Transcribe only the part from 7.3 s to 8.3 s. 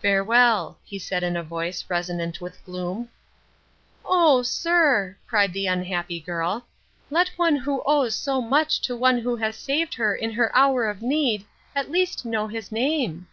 one who owes